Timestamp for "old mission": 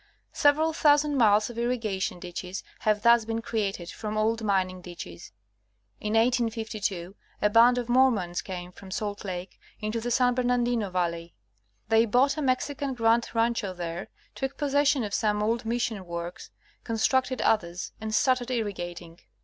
15.43-16.03